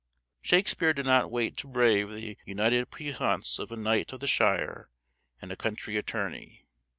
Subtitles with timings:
[0.41, 4.89] Shakespeare did not wait to brave the united puissance of a knight of the shire
[5.39, 6.65] and a country attorney.